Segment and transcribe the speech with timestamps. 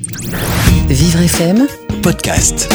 [0.00, 1.66] Vivre FM,
[2.04, 2.72] podcast.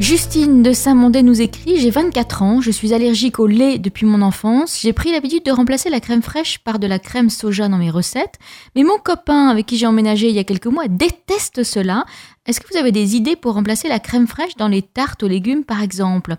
[0.00, 4.20] Justine de Saint-Mandé nous écrit J'ai 24 ans, je suis allergique au lait depuis mon
[4.20, 4.80] enfance.
[4.82, 7.88] J'ai pris l'habitude de remplacer la crème fraîche par de la crème soja dans mes
[7.88, 8.40] recettes.
[8.74, 12.06] Mais mon copain avec qui j'ai emménagé il y a quelques mois déteste cela.
[12.46, 15.28] Est-ce que vous avez des idées pour remplacer la crème fraîche dans les tartes aux
[15.28, 16.34] légumes par exemple?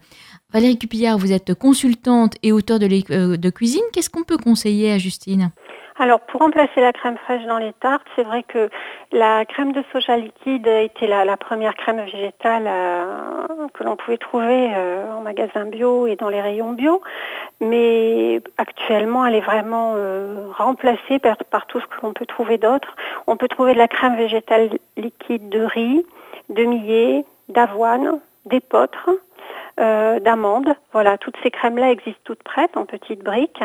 [0.52, 3.82] Valérie Cupillard, vous êtes consultante et auteur de, euh, de cuisine.
[3.94, 5.52] Qu'est-ce qu'on peut conseiller à Justine?
[5.98, 8.70] Alors pour remplacer la crème fraîche dans les tartes, c'est vrai que
[9.14, 14.18] la crème de soja liquide était la, la première crème végétale euh, que l'on pouvait
[14.18, 17.02] trouver euh, en magasin bio et dans les rayons bio,
[17.62, 22.96] mais actuellement elle est vraiment euh, remplacée par, tout ce que l'on peut trouver d'autre.
[23.26, 26.06] On peut trouver de la crème végétale liquide de riz,
[26.50, 29.10] de millet, d'avoine, d'épeautre.
[29.78, 30.74] Euh, d'amandes.
[30.94, 33.62] Voilà, toutes ces crèmes-là existent toutes prêtes en petites briques.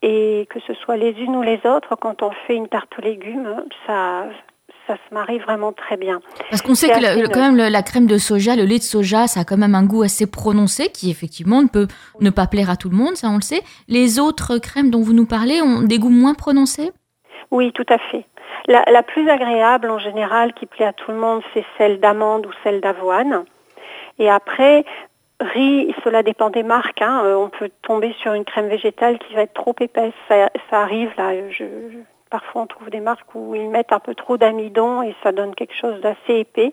[0.00, 3.02] Et que ce soit les unes ou les autres, quand on fait une tarte aux
[3.02, 4.24] légumes, ça,
[4.86, 6.20] ça se marie vraiment très bien.
[6.48, 9.40] Parce qu'on sait que quand même la crème de soja, le lait de soja, ça
[9.40, 11.86] a quand même un goût assez prononcé qui effectivement ne peut
[12.20, 13.60] ne pas plaire à tout le monde, ça on le sait.
[13.88, 16.92] Les autres crèmes dont vous nous parlez ont des goûts moins prononcés?
[17.50, 18.24] Oui, tout à fait.
[18.68, 22.46] La, la plus agréable en général qui plaît à tout le monde, c'est celle d'amande
[22.46, 23.44] ou celle d'avoine.
[24.18, 24.84] Et après,
[25.40, 27.02] riz, cela dépend des marques.
[27.02, 27.22] Hein.
[27.24, 30.12] Euh, on peut tomber sur une crème végétale qui va être trop épaisse.
[30.28, 31.32] Ça, arrive là.
[32.30, 35.54] parfois, on trouve des marques où ils mettent un peu trop d'amidon et ça donne
[35.54, 36.72] quelque chose d'assez épais.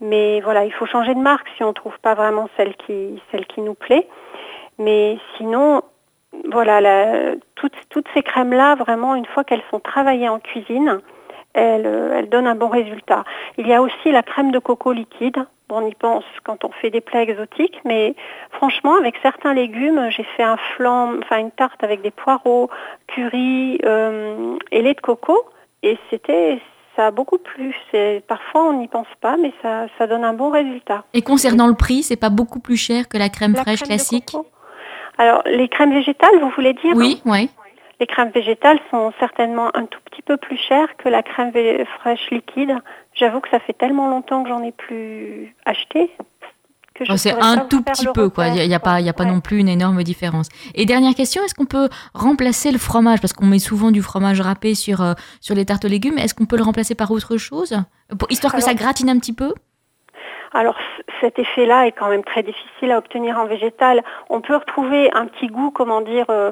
[0.00, 3.20] Mais voilà, il faut changer de marque si on ne trouve pas vraiment celle qui,
[3.30, 4.08] celle qui nous plaît.
[4.78, 5.82] Mais sinon,
[6.50, 11.00] voilà, toutes, toutes ces crèmes-là, vraiment, une fois qu'elles sont travaillées en cuisine,
[11.54, 13.24] elles, elles donnent un bon résultat.
[13.58, 16.90] Il y a aussi la crème de coco liquide on y pense quand on fait
[16.90, 18.14] des plats exotiques, mais
[18.52, 22.70] franchement, avec certains légumes, j'ai fait un flan, enfin une tarte avec des poireaux,
[23.06, 25.44] curry euh, et lait de coco,
[25.82, 26.60] et c'était
[26.96, 27.74] ça a beaucoup plu.
[28.26, 31.04] Parfois, on n'y pense pas, mais ça, ça, donne un bon résultat.
[31.14, 34.36] Et concernant le prix, c'est pas beaucoup plus cher que la crème fraîche classique?
[35.16, 36.96] Alors, les crèmes végétales, vous voulez dire?
[36.96, 37.48] Oui, oui.
[38.00, 41.52] Les crèmes végétales sont certainement un tout petit peu plus chères que la crème
[41.98, 42.74] fraîche liquide.
[43.14, 46.10] J'avoue que ça fait tellement longtemps que j'en ai plus acheté.
[47.08, 48.48] Oh, c'est un tout petit peu, quoi.
[48.48, 50.48] Il n'y a, pas, y a pas non plus une énorme différence.
[50.74, 53.20] Et dernière question, est-ce qu'on peut remplacer le fromage?
[53.20, 56.18] Parce qu'on met souvent du fromage râpé sur, euh, sur les tartes aux légumes.
[56.18, 57.74] Est-ce qu'on peut le remplacer par autre chose?
[58.28, 59.52] Histoire que ça gratine un petit peu?
[60.52, 60.76] alors
[61.20, 64.02] cet effet-là est quand même très difficile à obtenir en végétal.
[64.30, 66.50] On peut retrouver un petit goût, comment dire, euh,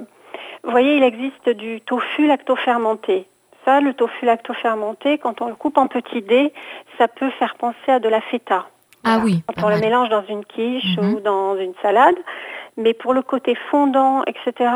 [0.64, 3.26] vous voyez, il existe du tofu lactofermenté.
[3.64, 6.52] Ça, le tofu lactofermenté, quand on le coupe en petits dés,
[6.96, 8.66] ça peut faire penser à de la feta.
[9.04, 9.42] Ah oui.
[9.46, 11.14] Quand on le mélange dans une quiche mhm.
[11.14, 12.16] ou dans une salade.
[12.76, 14.70] Mais pour le côté fondant, etc.,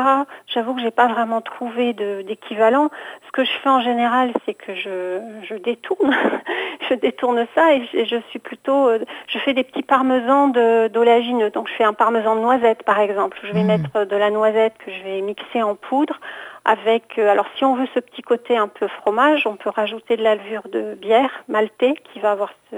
[0.47, 2.89] j'avoue que j'ai pas vraiment trouvé d'équivalent.
[3.25, 6.13] Ce que je fais en général, c'est que je, je détourne,
[6.89, 6.92] je
[7.23, 11.49] détourne ça et je, suis plutôt, euh, je fais des petits parmesans d'oléagineux.
[11.51, 13.37] Donc je fais un parmesan de noisette par exemple.
[13.43, 13.67] Je vais mmh.
[13.67, 16.19] mettre de la noisette que je vais mixer en poudre
[16.65, 20.17] avec, euh, alors si on veut ce petit côté un peu fromage, on peut rajouter
[20.17, 22.75] de la levure de bière maltais qui va avoir ce,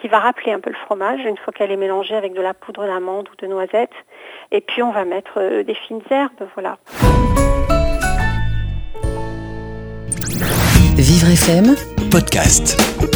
[0.00, 2.54] qui va rappeler un peu le fromage une fois qu'elle est mélangée avec de la
[2.54, 3.92] poudre d'amande ou de noisette.
[4.52, 6.78] Et puis on va mettre euh, des fines herbes, voilà.
[10.96, 13.15] Vivre FM podcast.